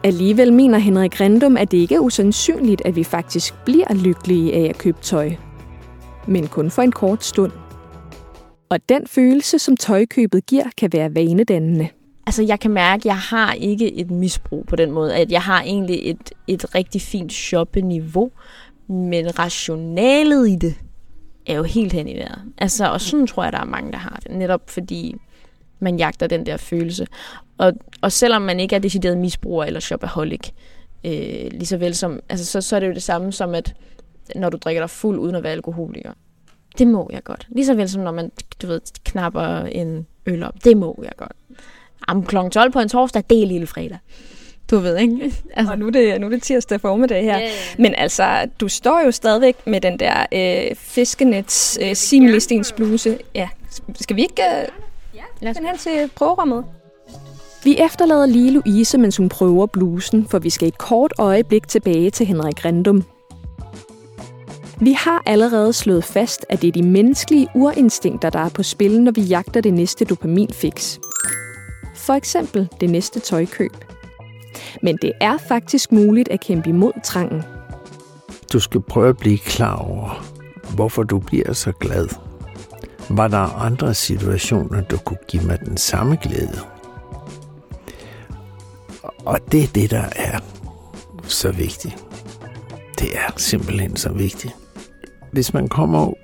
Alligevel 0.03 0.53
mener 0.53 0.77
Henrik 0.77 1.21
Rendum, 1.21 1.57
at 1.57 1.71
det 1.71 1.77
ikke 1.77 1.95
er 1.95 1.99
usandsynligt, 1.99 2.81
at 2.85 2.95
vi 2.95 3.03
faktisk 3.03 3.53
bliver 3.65 3.93
lykkelige 3.93 4.53
af 4.53 4.69
at 4.69 4.77
købe 4.77 4.97
tøj. 5.01 5.31
Men 6.27 6.47
kun 6.47 6.71
for 6.71 6.81
en 6.81 6.91
kort 6.91 7.23
stund. 7.23 7.51
Og 8.69 8.89
den 8.89 9.07
følelse, 9.07 9.59
som 9.59 9.77
tøjkøbet 9.77 10.45
giver, 10.45 10.65
kan 10.77 10.89
være 10.93 11.15
vanedannende 11.15 11.89
altså 12.25 12.43
jeg 12.43 12.59
kan 12.59 12.71
mærke, 12.71 13.01
at 13.01 13.05
jeg 13.05 13.17
har 13.17 13.53
ikke 13.53 13.93
et 13.93 14.11
misbrug 14.11 14.65
på 14.65 14.75
den 14.75 14.91
måde, 14.91 15.15
at 15.15 15.31
jeg 15.31 15.41
har 15.41 15.61
egentlig 15.61 16.09
et, 16.09 16.31
et 16.47 16.75
rigtig 16.75 17.01
fint 17.01 17.33
shoppeniveau, 17.33 18.31
men 18.87 19.39
rationalet 19.39 20.49
i 20.49 20.55
det 20.55 20.75
er 21.45 21.53
jo 21.53 21.63
helt 21.63 21.93
hen 21.93 22.07
i 22.07 22.15
vejret. 22.15 22.41
Altså, 22.57 22.91
og 22.91 23.01
sådan 23.01 23.27
tror 23.27 23.43
jeg, 23.43 23.53
der 23.53 23.59
er 23.59 23.65
mange, 23.65 23.91
der 23.91 23.97
har 23.97 24.19
det, 24.23 24.31
netop 24.31 24.69
fordi 24.69 25.15
man 25.79 25.97
jagter 25.97 26.27
den 26.27 26.45
der 26.45 26.57
følelse. 26.57 27.07
Og, 27.57 27.73
og 28.01 28.11
selvom 28.11 28.41
man 28.41 28.59
ikke 28.59 28.75
er 28.75 28.79
decideret 28.79 29.17
misbruger 29.17 29.65
eller 29.65 29.79
shopaholic, 29.79 30.49
øh, 31.05 31.51
lige 31.51 31.65
så 31.65 31.77
vel 31.77 31.95
som, 31.95 32.19
altså 32.29 32.45
så, 32.45 32.61
så 32.61 32.75
er 32.75 32.79
det 32.79 32.87
jo 32.87 32.93
det 32.93 33.03
samme 33.03 33.31
som, 33.31 33.55
at 33.55 33.75
når 34.35 34.49
du 34.49 34.57
drikker 34.57 34.81
dig 34.81 34.89
fuld 34.89 35.19
uden 35.19 35.35
at 35.35 35.43
være 35.43 35.51
alkoholiker. 35.51 36.13
Det 36.77 36.87
må 36.87 37.09
jeg 37.13 37.23
godt. 37.23 37.47
Lige 37.49 37.65
så 37.65 37.73
vel 37.73 37.89
som 37.89 38.03
når 38.03 38.11
man, 38.11 38.31
du 38.61 38.67
ved, 38.67 38.81
knapper 39.03 39.59
en 39.59 40.07
øl 40.25 40.43
op. 40.43 40.63
Det 40.63 40.77
må 40.77 40.99
jeg 41.03 41.11
godt. 41.17 41.33
Am 42.07 42.25
kl. 42.25 42.35
12 42.51 42.71
på 42.71 42.79
en 42.79 42.89
torsdag, 42.89 43.23
det 43.29 43.43
er 43.43 43.47
lille 43.47 43.67
fredag. 43.67 43.97
Du 44.73 44.79
ved, 44.79 44.97
ikke? 44.97 45.33
Altså. 45.55 45.71
Og 45.71 45.79
nu 45.79 45.87
er, 45.87 45.91
det, 45.91 46.21
nu 46.21 46.27
er 46.27 46.29
det 46.29 46.43
tirsdag 46.43 46.81
formiddag 46.81 47.23
her. 47.23 47.39
Yeah. 47.39 47.51
Men 47.77 47.95
altså, 47.95 48.47
du 48.59 48.67
står 48.67 49.01
jo 49.05 49.11
stadigvæk 49.11 49.55
med 49.65 49.81
den 49.81 49.99
der 49.99 50.25
øh, 50.33 50.75
fiskenets 50.75 51.79
øh, 51.81 51.95
simlistens 51.95 52.71
bluse. 52.71 53.17
Ja, 53.35 53.49
skal 54.01 54.15
vi 54.15 54.21
ikke 54.21 54.43
øh, 54.43 54.67
ja. 55.41 55.53
den 55.53 55.65
hen 55.65 55.77
til 55.77 56.09
prøverummet? 56.15 56.65
Vi 57.63 57.77
efterlader 57.79 58.25
lige 58.25 58.51
Louise, 58.51 58.97
mens 58.97 59.17
hun 59.17 59.29
prøver 59.29 59.65
blusen, 59.65 60.27
for 60.29 60.39
vi 60.39 60.49
skal 60.49 60.67
et 60.67 60.77
kort 60.77 61.13
øjeblik 61.17 61.67
tilbage 61.67 62.09
til 62.09 62.25
Henrik 62.25 62.65
Rendum. 62.65 63.03
Vi 64.79 64.91
har 64.91 65.23
allerede 65.25 65.73
slået 65.73 66.03
fast, 66.03 66.45
at 66.49 66.61
det 66.61 66.67
er 66.67 66.71
de 66.71 66.83
menneskelige 66.83 67.47
urinstinkter, 67.55 68.29
der 68.29 68.39
er 68.39 68.49
på 68.49 68.63
spil, 68.63 69.01
når 69.01 69.11
vi 69.11 69.21
jagter 69.21 69.61
det 69.61 69.73
næste 69.73 70.05
dopaminfix. 70.05 70.97
For 71.95 72.13
eksempel 72.13 72.69
det 72.81 72.89
næste 72.89 73.19
tøjkøb. 73.19 73.92
Men 74.81 74.97
det 75.01 75.11
er 75.21 75.37
faktisk 75.37 75.91
muligt 75.91 76.29
at 76.29 76.39
kæmpe 76.39 76.69
imod 76.69 76.91
trangen. 77.03 77.43
Du 78.53 78.59
skal 78.59 78.81
prøve 78.81 79.09
at 79.09 79.17
blive 79.17 79.37
klar 79.37 79.75
over, 79.75 80.23
hvorfor 80.75 81.03
du 81.03 81.19
bliver 81.19 81.53
så 81.53 81.71
glad. 81.71 82.07
Var 83.09 83.27
der 83.27 83.61
andre 83.61 83.93
situationer, 83.93 84.81
der 84.81 84.97
kunne 84.97 85.17
give 85.27 85.43
mig 85.43 85.59
den 85.59 85.77
samme 85.77 86.17
glæde? 86.21 86.59
Og 89.25 89.39
det 89.51 89.63
er 89.63 89.67
det, 89.67 89.91
der 89.91 90.05
er 90.15 90.39
så 91.23 91.51
vigtigt. 91.51 92.05
Det 92.99 93.15
er 93.15 93.33
simpelthen 93.37 93.95
så 93.95 94.11
vigtigt. 94.11 94.55
Hvis 95.31 95.53
man 95.53 95.67
kommer 95.67 95.99
og 95.99 96.17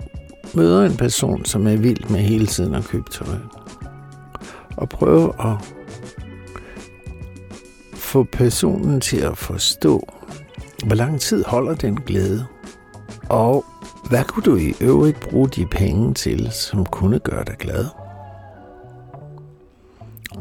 møder 0.53 0.85
en 0.85 0.97
person, 0.97 1.45
som 1.45 1.67
er 1.67 1.75
vild 1.75 2.09
med 2.09 2.19
hele 2.19 2.47
tiden 2.47 2.75
at 2.75 2.83
købe 2.83 3.09
tøj, 3.11 3.35
og 4.77 4.89
prøver 4.89 5.45
at 5.45 5.78
få 8.09 8.23
personen 8.23 9.01
til 9.01 9.17
at 9.17 9.37
forstå, 9.37 10.07
hvor 10.85 10.95
lang 10.95 11.21
tid 11.21 11.43
holder 11.43 11.75
den 11.75 12.01
glæde, 12.01 12.45
og 13.29 13.65
hvad 14.09 14.23
kunne 14.23 14.43
du 14.43 14.55
i 14.55 14.73
øvrigt 14.81 15.19
bruge 15.19 15.49
de 15.49 15.65
penge 15.65 16.13
til, 16.13 16.51
som 16.51 16.85
kunne 16.85 17.19
gøre 17.19 17.43
dig 17.43 17.55
glad? 17.59 17.85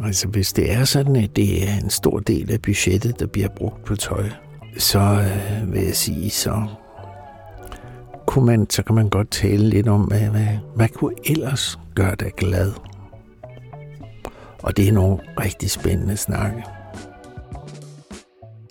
Altså 0.05 0.29
hvis 0.29 0.53
det 0.53 0.73
er 0.73 0.85
sådan, 0.85 1.17
at 1.17 1.37
det 1.37 1.69
er 1.69 1.79
en 1.83 1.91
stor 1.91 2.19
del 2.19 2.53
af 2.53 2.63
budgettet, 2.63 3.21
der 3.21 3.27
bliver 3.27 3.49
brugt 3.49 3.85
på 3.85 3.97
tøj, 3.97 4.31
så 4.79 4.99
øh, 4.99 5.73
vil 5.73 5.83
jeg 5.83 5.97
sige, 5.97 6.31
så 6.31 6.67
kunne 8.27 8.47
man, 8.47 8.71
så 8.71 8.83
kan 8.83 8.95
man 8.95 9.09
godt 9.09 9.31
tale 9.31 9.69
lidt 9.69 9.89
om, 9.89 10.03
hvad, 10.03 10.21
hvad, 10.21 10.59
hvad 10.77 10.89
kunne 10.89 11.15
ellers 11.25 11.79
gøre 11.95 12.15
dig 12.15 12.33
glad? 12.37 12.73
Og 14.63 14.77
det 14.77 14.89
er 14.89 14.93
nogle 14.93 15.19
rigtig 15.41 15.71
spændende 15.71 16.17
snakke. 16.17 16.78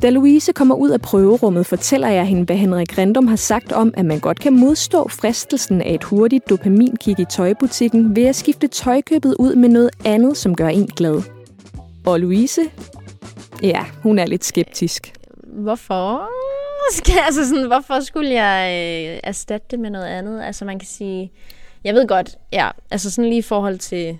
Da 0.02 0.10
Louise 0.10 0.54
kommer 0.54 0.76
ud 0.76 0.90
af 0.90 1.02
prøverummet, 1.02 1.66
fortæller 1.66 2.08
jeg 2.08 2.26
hende, 2.26 2.44
hvad 2.44 2.56
Henrik 2.56 2.98
Rendum 2.98 3.28
har 3.28 3.36
sagt 3.36 3.72
om, 3.72 3.94
at 3.98 4.06
man 4.06 4.20
godt 4.20 4.40
kan 4.40 4.60
modstå 4.60 5.08
fristelsen 5.08 5.82
af 5.82 5.94
et 5.94 6.04
hurtigt 6.04 6.50
dopaminkick 6.50 7.20
i 7.20 7.26
tøjbutikken 7.26 8.16
ved 8.16 8.26
at 8.26 8.36
skifte 8.36 8.68
tøjkøbet 8.68 9.36
ud 9.40 9.56
med 9.56 9.70
noget 9.70 9.90
andet, 10.06 10.38
som 10.38 10.56
gør 10.56 10.68
en 10.68 10.88
glad. 10.88 11.22
Og 12.06 12.20
Louise? 12.20 12.62
Ja, 13.64 13.86
hun 14.04 14.20
er 14.20 14.26
lidt 14.26 14.46
skeptisk. 14.46 15.14
Hvorfor? 15.44 16.30
Altså 17.26 17.50
sådan, 17.50 17.68
hvorfor 17.68 18.00
skulle 18.00 18.34
jeg 18.34 18.72
øh, 18.72 19.20
erstatte 19.24 19.68
det 19.72 19.80
med 19.80 19.90
noget 19.90 20.06
andet? 20.06 20.44
Altså 20.44 20.66
man 20.66 20.80
kan 20.80 20.88
sige, 20.88 21.32
jeg 21.84 21.94
ved 21.94 22.08
godt, 22.08 22.38
ja, 22.54 22.70
altså 22.92 23.12
sådan 23.12 23.30
lige 23.30 23.40
i 23.40 23.42
forhold 23.42 23.78
til 23.78 24.20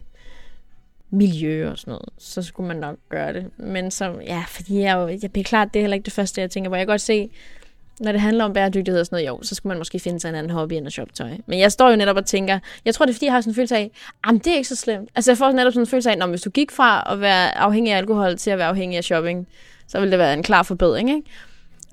miljø 1.10 1.72
og 1.72 1.78
sådan 1.78 1.92
noget, 1.92 2.10
så 2.18 2.42
skulle 2.42 2.68
man 2.68 2.78
nok 2.78 2.98
gøre 3.10 3.34
det. 3.34 3.46
Men 3.58 3.92
som, 3.92 4.22
ja, 4.22 4.44
fordi 4.48 4.80
jeg, 4.80 4.96
jo, 4.96 5.08
jeg 5.22 5.32
bliver 5.32 5.44
klart, 5.44 5.74
det 5.74 5.80
er 5.80 5.84
heller 5.84 5.96
ikke 5.96 6.06
det 6.06 6.14
første, 6.14 6.42
jeg 6.42 6.52
tænker 6.52 6.70
på. 6.70 6.76
Jeg 6.76 6.86
kan 6.86 6.94
godt 6.94 7.02
se, 7.02 7.30
når 8.00 8.12
det 8.12 8.22
handler 8.22 8.44
om 8.46 8.54
bæredygtighed 8.54 9.00
og 9.00 9.06
sådan 9.06 9.16
noget, 9.16 9.28
jo, 9.28 9.44
så 9.44 9.56
skulle 9.56 9.72
man 9.72 9.78
måske 9.78 10.00
finde 10.00 10.20
sig 10.20 10.30
en 10.30 10.36
anden 10.36 10.50
hobby 10.50 10.74
end 10.74 10.88
at 10.88 10.94
shoppe 10.94 11.14
tøj. 11.14 11.38
Men 11.46 11.60
jeg 11.60 11.72
står 11.72 11.90
jo 11.90 11.96
netop 11.96 12.16
og 12.16 12.26
tænker, 12.26 12.60
jeg 12.86 12.94
tror 12.96 13.06
det 13.06 13.12
er 13.12 13.16
fordi, 13.16 13.26
jeg 13.26 13.34
har 13.34 13.42
sådan 13.42 13.52
en 13.52 13.56
følelse 13.56 13.76
af, 13.78 13.92
jamen 14.26 14.40
det 14.40 14.48
er 14.48 14.56
ikke 14.56 14.68
så 14.68 14.76
slemt. 14.76 15.10
Altså 15.16 15.32
jeg 15.32 15.38
får 15.38 15.52
netop 15.52 15.74
sådan 15.74 15.84
en 15.84 15.88
følelse 15.88 16.12
af, 16.12 16.18
at 16.22 16.30
hvis 16.30 16.42
du 16.42 16.50
gik 16.50 16.72
fra 16.72 17.14
at 17.14 17.22
være 17.22 17.58
afhængig 17.58 17.94
af 17.94 17.98
alkohol 17.98 18.38
til 18.38 18.50
at 18.50 18.58
være 18.58 18.68
afhængig 18.68 18.98
af 18.98 19.04
shopping, 19.04 19.48
så 19.88 20.00
ville 20.00 20.12
det 20.12 20.20
være 20.20 20.34
en 20.34 20.44
klar 20.44 20.64
forbedring, 20.64 21.10
ikke? 21.10 21.24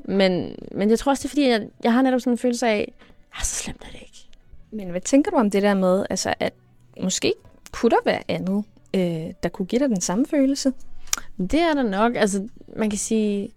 Men, 0.05 0.57
men 0.73 0.91
jeg 0.91 0.99
tror 0.99 1.13
også, 1.13 1.23
det 1.23 1.29
er 1.29 1.31
fordi, 1.31 1.49
jeg, 1.49 1.67
jeg 1.85 1.93
har 1.93 2.03
netop 2.03 2.21
sådan 2.21 2.33
en 2.33 2.39
følelse 2.39 2.67
af, 2.67 2.93
at 3.39 3.47
så 3.47 3.55
slemt 3.55 3.83
er 3.83 3.93
det 3.93 4.01
ikke. 4.01 4.29
Men 4.71 4.91
hvad 4.91 5.01
tænker 5.01 5.31
du 5.31 5.37
om 5.37 5.51
det 5.51 5.63
der 5.63 5.75
med, 5.75 6.07
altså 6.11 6.35
at 6.41 6.53
måske 7.01 7.33
kunne 7.73 7.91
der 7.91 7.97
være 8.05 8.23
andet? 8.29 8.65
Øh, 8.95 9.33
der 9.43 9.49
kunne 9.49 9.67
give 9.67 9.79
dig 9.79 9.89
den 9.89 10.01
samme 10.01 10.27
følelse? 10.27 10.73
Det 11.39 11.61
er 11.61 11.75
der 11.75 11.83
nok. 11.83 12.17
Altså, 12.17 12.49
man 12.77 12.91
kan 12.91 12.99
sige... 12.99 13.51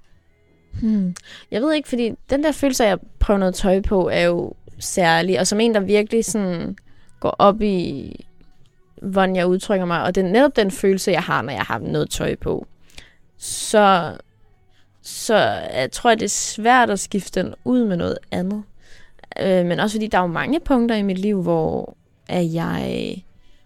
Hmm, 0.82 1.16
jeg 1.52 1.62
ved 1.62 1.74
ikke, 1.74 1.90
fordi 1.90 2.12
den 2.30 2.44
der 2.44 2.52
følelse 2.52 2.86
af 2.86 2.92
at 2.92 3.00
prøve 3.20 3.40
noget 3.40 3.56
tøj 3.56 3.82
på, 3.82 4.10
er 4.10 4.22
jo 4.22 4.54
særlig. 4.80 5.40
Og 5.40 5.48
som 5.48 5.60
en, 5.60 5.74
der 5.74 5.80
virkelig 5.80 6.26
sådan 6.26 6.78
går 7.20 7.36
op 7.40 7.62
i, 7.62 8.12
hvordan 9.02 9.36
jeg 9.36 9.48
udtrykker 9.48 9.86
mig, 9.86 10.04
og 10.04 10.16
det 10.16 10.26
er 10.26 10.30
netop 10.30 10.56
den 10.56 10.72
følelse, 10.72 11.12
jeg 11.12 11.24
har, 11.24 11.42
når 11.42 11.54
jeg 11.54 11.62
har 11.62 11.80
noget 11.80 12.10
tøj 12.10 12.36
på, 12.36 12.68
så, 13.38 14.18
så 15.02 15.36
jeg 15.74 15.90
tror 15.92 16.10
jeg, 16.10 16.20
det 16.20 16.26
er 16.26 16.30
svært 16.30 16.90
at 16.90 17.00
skifte 17.00 17.44
den 17.44 17.54
ud 17.66 17.86
med 17.86 17.98
noget 17.98 18.18
andet. 18.32 18.64
Øh, 19.42 19.66
men 19.66 19.80
også 19.80 19.96
fordi 19.96 20.08
der 20.08 20.18
er 20.18 20.22
jo 20.22 20.28
mange 20.28 20.60
punkter 20.60 20.96
i 20.96 21.02
mit 21.02 21.18
liv, 21.18 21.42
hvor 21.42 21.98
at 22.28 22.54
jeg 22.54 23.16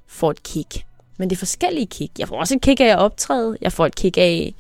får 0.08 0.32
et 0.32 0.44
kick 0.44 0.86
men 1.22 1.30
det 1.30 1.36
er 1.36 1.40
forskellige 1.40 1.86
kick. 1.86 2.20
Jeg 2.20 2.28
får 2.28 2.40
også 2.40 2.56
et 2.56 2.62
kick 2.62 2.80
af 2.80 2.86
at 2.86 2.98
optræde. 2.98 3.58
Jeg 3.62 3.72
får 3.72 3.86
et 3.86 3.96
kick 3.96 4.18
af, 4.18 4.54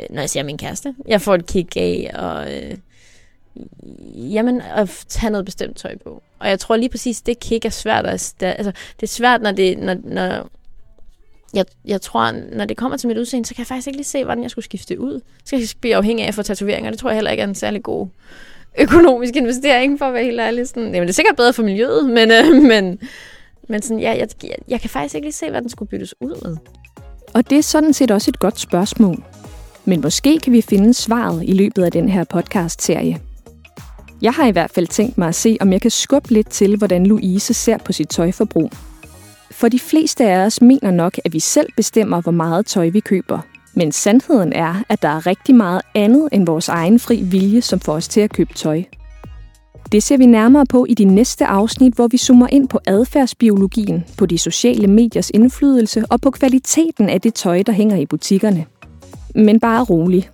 øh, 0.00 0.06
når 0.10 0.22
jeg 0.22 0.30
ser 0.30 0.42
min 0.42 0.58
kæreste. 0.58 0.94
Jeg 1.08 1.20
får 1.20 1.34
et 1.34 1.46
kick 1.46 1.76
af 1.76 2.10
at, 2.14 2.72
øh, 2.72 2.76
jamen, 4.34 4.60
at 4.60 5.04
tage 5.08 5.30
noget 5.30 5.44
bestemt 5.44 5.76
tøj 5.76 5.96
på. 6.04 6.22
Og 6.38 6.48
jeg 6.48 6.60
tror 6.60 6.76
lige 6.76 6.88
præcis, 6.88 7.20
det 7.20 7.40
kick 7.40 7.64
er 7.64 7.70
svært. 7.70 8.06
At, 8.06 8.34
altså, 8.40 8.72
det 9.00 9.02
er 9.02 9.06
svært, 9.06 9.42
når 9.42 9.52
det, 9.52 9.78
når, 9.78 9.96
når 10.04 10.48
jeg, 11.54 11.64
jeg 11.84 12.00
tror, 12.00 12.30
når 12.56 12.64
det 12.64 12.76
kommer 12.76 12.96
til 12.96 13.08
mit 13.08 13.18
udseende, 13.18 13.48
så 13.48 13.54
kan 13.54 13.60
jeg 13.60 13.66
faktisk 13.66 13.86
ikke 13.86 13.98
lige 13.98 14.06
se, 14.06 14.24
hvordan 14.24 14.42
jeg 14.42 14.50
skulle 14.50 14.64
skifte 14.64 15.00
ud. 15.00 15.20
Så 15.38 15.46
skal 15.46 15.58
jeg 15.58 15.68
blive 15.80 15.96
afhængig 15.96 16.24
af 16.24 16.28
at 16.28 16.34
få 16.34 16.42
tatoveringer. 16.42 16.90
Det 16.90 16.98
tror 16.98 17.10
jeg 17.10 17.16
heller 17.16 17.30
ikke 17.30 17.42
er 17.42 17.46
en 17.46 17.54
særlig 17.54 17.82
god 17.82 18.06
økonomisk 18.78 19.36
investering, 19.36 19.98
for 19.98 20.04
at 20.04 20.14
være 20.14 20.24
helt 20.24 20.40
ærlig. 20.40 20.68
Sådan, 20.68 20.82
jamen, 20.82 21.02
det 21.02 21.08
er 21.08 21.12
sikkert 21.12 21.36
bedre 21.36 21.52
for 21.52 21.62
miljøet, 21.62 22.06
men, 22.06 22.30
øh, 22.30 22.62
men, 22.62 22.98
men 23.68 23.82
sådan, 23.82 24.00
ja, 24.00 24.10
jeg, 24.10 24.28
jeg, 24.42 24.54
jeg 24.68 24.80
kan 24.80 24.90
faktisk 24.90 25.14
ikke 25.14 25.26
lige 25.26 25.32
se, 25.32 25.50
hvad 25.50 25.60
den 25.60 25.68
skulle 25.68 25.88
byttes 25.88 26.14
ud 26.20 26.48
med. 26.48 26.56
Og 27.34 27.50
det 27.50 27.58
er 27.58 27.62
sådan 27.62 27.92
set 27.92 28.10
også 28.10 28.30
et 28.30 28.38
godt 28.38 28.60
spørgsmål. 28.60 29.24
Men 29.84 30.00
måske 30.00 30.38
kan 30.38 30.52
vi 30.52 30.60
finde 30.60 30.94
svaret 30.94 31.42
i 31.44 31.52
løbet 31.52 31.82
af 31.84 31.92
den 31.92 32.08
her 32.08 32.24
podcast-serie. 32.24 33.20
Jeg 34.22 34.32
har 34.32 34.46
i 34.46 34.50
hvert 34.50 34.70
fald 34.70 34.86
tænkt 34.86 35.18
mig 35.18 35.28
at 35.28 35.34
se, 35.34 35.56
om 35.60 35.72
jeg 35.72 35.80
kan 35.80 35.90
skubbe 35.90 36.30
lidt 36.30 36.50
til, 36.50 36.76
hvordan 36.76 37.06
Louise 37.06 37.54
ser 37.54 37.78
på 37.78 37.92
sit 37.92 38.08
tøjforbrug. 38.08 38.70
For 39.50 39.68
de 39.68 39.78
fleste 39.78 40.24
af 40.24 40.46
os 40.46 40.60
mener 40.60 40.90
nok, 40.90 41.18
at 41.24 41.32
vi 41.32 41.40
selv 41.40 41.68
bestemmer, 41.76 42.20
hvor 42.20 42.32
meget 42.32 42.66
tøj 42.66 42.88
vi 42.88 43.00
køber. 43.00 43.38
Men 43.74 43.92
sandheden 43.92 44.52
er, 44.52 44.82
at 44.88 45.02
der 45.02 45.08
er 45.08 45.26
rigtig 45.26 45.54
meget 45.54 45.82
andet 45.94 46.28
end 46.32 46.46
vores 46.46 46.68
egen 46.68 46.98
fri 46.98 47.22
vilje, 47.22 47.62
som 47.62 47.80
får 47.80 47.92
os 47.92 48.08
til 48.08 48.20
at 48.20 48.32
købe 48.32 48.54
tøj. 48.54 48.82
Det 49.92 50.02
ser 50.02 50.16
vi 50.16 50.26
nærmere 50.26 50.66
på 50.66 50.86
i 50.88 50.94
de 50.94 51.04
næste 51.04 51.46
afsnit, 51.46 51.94
hvor 51.94 52.08
vi 52.08 52.16
zoomer 52.16 52.46
ind 52.52 52.68
på 52.68 52.80
adfærdsbiologien, 52.86 54.04
på 54.18 54.26
de 54.26 54.38
sociale 54.38 54.86
mediers 54.86 55.30
indflydelse 55.34 56.04
og 56.10 56.20
på 56.20 56.30
kvaliteten 56.30 57.08
af 57.08 57.20
det 57.20 57.34
tøj, 57.34 57.62
der 57.62 57.72
hænger 57.72 57.96
i 57.96 58.06
butikkerne. 58.06 58.64
Men 59.34 59.60
bare 59.60 59.84
rolig. 59.84 60.30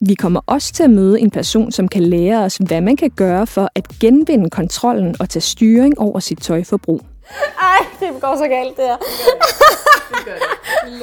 Vi 0.00 0.14
kommer 0.14 0.40
også 0.46 0.72
til 0.72 0.82
at 0.82 0.90
møde 0.90 1.20
en 1.20 1.30
person, 1.30 1.72
som 1.72 1.88
kan 1.88 2.02
lære 2.02 2.44
os, 2.44 2.56
hvad 2.56 2.80
man 2.80 2.96
kan 2.96 3.10
gøre 3.10 3.46
for 3.46 3.68
at 3.74 3.88
genvinde 4.00 4.50
kontrollen 4.50 5.16
og 5.20 5.28
tage 5.28 5.40
styring 5.40 5.98
over 5.98 6.20
sit 6.20 6.38
tøjforbrug. 6.40 7.11
Ej, 7.60 7.86
det 8.00 8.20
går 8.20 8.36
så 8.36 8.48
galt, 8.48 8.76
det 8.76 8.84
her. 8.84 8.96
Det 8.96 10.24
gør 10.24 10.32
det. 10.32 10.40
det. 11.00 11.02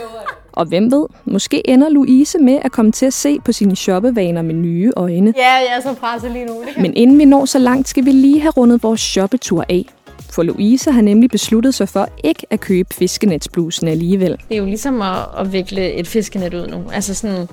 Og 0.52 0.66
hvem 0.66 0.92
ved, 0.92 1.06
måske 1.26 1.70
ender 1.70 1.90
Louise 1.90 2.38
med 2.38 2.60
at 2.62 2.72
komme 2.72 2.92
til 2.92 3.06
at 3.06 3.14
se 3.14 3.40
på 3.46 3.52
sine 3.52 3.76
shoppevaner 3.76 4.42
med 4.42 4.54
nye 4.56 4.92
øjne. 4.96 5.34
Ja, 5.38 5.54
jeg 5.54 5.74
er 5.78 5.82
så 5.82 5.94
presset 5.94 6.32
lige 6.32 6.46
nu. 6.46 6.54
Det 6.66 6.74
kan... 6.74 6.82
Men 6.82 6.94
inden 6.96 7.20
vi 7.20 7.26
når 7.26 7.46
så 7.46 7.60
langt, 7.60 7.90
skal 7.90 8.06
vi 8.06 8.12
lige 8.12 8.42
have 8.42 8.52
rundet 8.52 8.84
vores 8.84 9.02
shoppetur 9.02 9.66
af. 9.70 9.86
For 10.32 10.44
Louise 10.44 10.92
har 10.92 11.02
nemlig 11.02 11.30
besluttet 11.30 11.76
sig 11.76 11.90
for 11.90 12.10
ikke 12.24 12.46
at 12.50 12.60
købe 12.60 12.96
fiskenetsblusen 12.96 13.88
alligevel. 13.88 14.32
Det 14.32 14.56
er 14.56 14.58
jo 14.58 14.66
ligesom 14.66 15.02
at, 15.02 15.18
at 15.38 15.54
vikle 15.54 15.94
et 15.94 16.08
fiskenet 16.08 16.54
ud 16.54 16.68
nu. 16.68 16.84
Altså 16.94 17.14
sådan, 17.14 17.48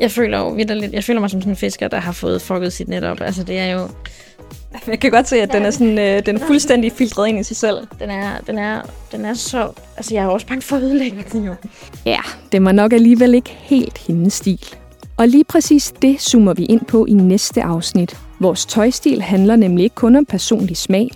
jeg 0.00 0.10
føler 0.10 0.38
jo 0.38 0.54
lidt, 0.56 0.92
jeg 0.92 1.04
føler 1.04 1.20
mig 1.20 1.30
som 1.30 1.40
sådan 1.40 1.52
en 1.52 1.56
fisker, 1.56 1.88
der 1.88 2.00
har 2.00 2.12
fået 2.12 2.42
fucket 2.42 2.72
sit 2.72 2.88
net 2.88 3.04
op. 3.04 3.20
Altså 3.20 3.42
det 3.42 3.58
er 3.58 3.72
jo, 3.72 3.88
Jeg 4.86 5.00
kan 5.00 5.10
godt 5.10 5.28
se, 5.28 5.36
at 5.36 5.52
den 5.52 5.62
er, 5.62 5.70
sådan, 5.70 5.98
øh, 5.98 6.26
den 6.26 6.36
er 6.36 6.46
fuldstændig 6.46 6.92
filtreret 6.92 7.28
ind 7.28 7.38
i 7.38 7.42
sig 7.42 7.56
selv. 7.56 7.76
Den 8.00 8.10
er, 8.10 8.30
den 8.46 8.58
er, 8.58 8.82
den 9.12 9.24
er 9.24 9.34
så... 9.34 9.70
Altså, 9.96 10.14
jeg 10.14 10.24
er 10.24 10.28
også 10.28 10.46
bange 10.46 10.62
for 10.62 10.76
at 10.76 10.82
ødelægge 10.82 11.24
den 11.32 11.44
jo. 11.44 11.54
Ja, 12.06 12.20
det 12.52 12.64
var 12.64 12.72
nok 12.72 12.92
alligevel 12.92 13.34
ikke 13.34 13.56
helt 13.60 13.98
hendes 13.98 14.32
stil. 14.32 14.60
Og 15.16 15.28
lige 15.28 15.44
præcis 15.44 15.92
det 16.02 16.20
zoomer 16.20 16.54
vi 16.54 16.64
ind 16.64 16.84
på 16.84 17.06
i 17.06 17.12
næste 17.12 17.62
afsnit. 17.62 18.16
Vores 18.40 18.66
tøjstil 18.66 19.22
handler 19.22 19.56
nemlig 19.56 19.84
ikke 19.84 19.94
kun 19.94 20.16
om 20.16 20.24
personlig 20.24 20.76
smag. 20.76 21.10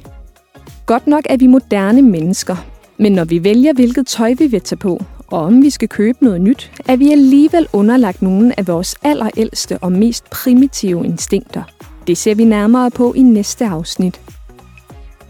Godt 0.86 1.06
nok 1.06 1.24
er 1.30 1.36
vi 1.36 1.46
moderne 1.46 2.02
mennesker, 2.02 2.56
men 2.96 3.12
når 3.12 3.24
vi 3.24 3.44
vælger, 3.44 3.72
hvilket 3.72 4.06
tøj 4.06 4.34
vi 4.38 4.46
vil 4.46 4.60
tage 4.60 4.78
på, 4.78 5.00
Og 5.30 5.40
om 5.40 5.62
vi 5.62 5.70
skal 5.70 5.88
købe 5.88 6.18
noget 6.20 6.40
nyt, 6.40 6.70
er 6.88 6.96
vi 6.96 7.12
alligevel 7.12 7.66
underlagt 7.72 8.22
nogle 8.22 8.58
af 8.58 8.66
vores 8.66 8.96
allerældste 9.02 9.78
og 9.78 9.92
mest 9.92 10.30
primitive 10.30 11.04
instinkter. 11.04 11.62
Det 12.08 12.18
ser 12.18 12.34
vi 12.34 12.44
nærmere 12.44 12.90
på 12.90 13.12
i 13.12 13.22
næste 13.22 13.66
afsnit. 13.66 14.20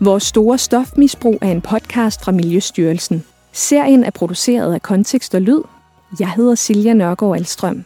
Vores 0.00 0.22
store 0.22 0.58
stofmisbrug 0.58 1.38
er 1.40 1.50
en 1.50 1.60
podcast 1.60 2.24
fra 2.24 2.32
Miljøstyrelsen. 2.32 3.24
Serien 3.52 4.04
er 4.04 4.10
produceret 4.10 4.74
af 4.74 4.82
Kontekst 4.82 5.34
og 5.34 5.40
Lyd. 5.40 5.62
Jeg 6.20 6.30
hedder 6.30 6.54
Silja 6.54 6.92
Nørgaard 6.92 7.36
Alstrøm. 7.36 7.84